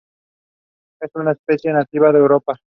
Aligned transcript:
Es 0.99 1.11
una 1.13 1.33
especie 1.33 1.71
nativa 1.71 2.11
de 2.11 2.17
Europa. 2.17 2.59